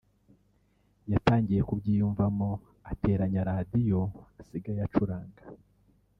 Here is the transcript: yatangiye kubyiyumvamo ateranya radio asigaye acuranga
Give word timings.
yatangiye 1.11 1.61
kubyiyumvamo 1.69 2.49
ateranya 2.91 3.41
radio 3.49 3.99
asigaye 4.41 4.79
acuranga 4.87 5.43